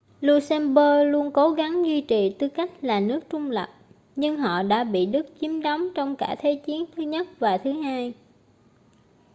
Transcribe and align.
luxembourg 0.21 1.11
luôn 1.11 1.31
cố 1.31 1.51
gắng 1.51 1.85
duy 1.85 2.01
trì 2.01 2.35
tư 2.39 2.47
cách 2.47 2.71
là 2.81 2.99
nước 2.99 3.19
trung 3.29 3.49
lập 3.49 3.67
nhưng 4.15 4.37
họ 4.37 4.63
đã 4.63 4.83
bị 4.83 5.05
đức 5.05 5.27
chiếm 5.41 5.61
đóng 5.61 5.87
trong 5.95 6.15
cả 6.15 6.35
thế 6.39 6.55
chiến 6.65 6.85
i 6.97 7.05
và 7.39 7.59
ii 7.63 8.13